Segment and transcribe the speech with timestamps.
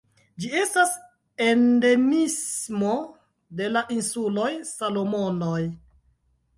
[0.43, 0.95] Ĝi estas
[1.49, 2.97] endemismo
[3.61, 5.65] de la insuloj Salomonoj.